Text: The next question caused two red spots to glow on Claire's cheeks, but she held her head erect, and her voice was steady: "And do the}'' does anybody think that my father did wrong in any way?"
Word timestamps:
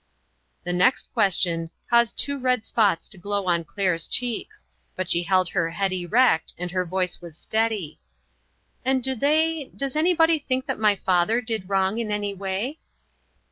The 0.63 0.73
next 0.73 1.13
question 1.13 1.69
caused 1.87 2.17
two 2.17 2.39
red 2.39 2.65
spots 2.65 3.07
to 3.09 3.19
glow 3.19 3.45
on 3.45 3.63
Claire's 3.63 4.07
cheeks, 4.07 4.65
but 4.95 5.11
she 5.11 5.21
held 5.21 5.49
her 5.49 5.69
head 5.69 5.93
erect, 5.93 6.55
and 6.57 6.71
her 6.71 6.85
voice 6.85 7.21
was 7.21 7.37
steady: 7.37 7.99
"And 8.83 9.03
do 9.03 9.13
the}'' 9.13 9.69
does 9.77 9.95
anybody 9.95 10.39
think 10.39 10.65
that 10.65 10.79
my 10.79 10.95
father 10.95 11.39
did 11.39 11.69
wrong 11.69 11.99
in 11.99 12.11
any 12.11 12.33
way?" 12.33 12.79